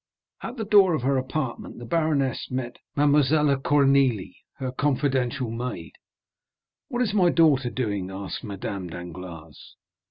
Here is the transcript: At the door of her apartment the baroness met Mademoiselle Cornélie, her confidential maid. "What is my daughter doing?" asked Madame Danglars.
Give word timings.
At 0.41 0.57
the 0.57 0.65
door 0.65 0.95
of 0.95 1.03
her 1.03 1.15
apartment 1.15 1.77
the 1.77 1.85
baroness 1.85 2.49
met 2.49 2.77
Mademoiselle 2.95 3.55
Cornélie, 3.57 4.33
her 4.53 4.71
confidential 4.71 5.51
maid. 5.51 5.91
"What 6.87 7.03
is 7.03 7.13
my 7.13 7.29
daughter 7.29 7.69
doing?" 7.69 8.09
asked 8.09 8.43
Madame 8.43 8.87
Danglars. 8.89 9.75